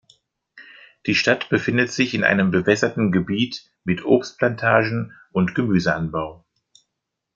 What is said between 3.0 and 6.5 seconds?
Gebiet mit Obstplantagen und Gemüseanbau.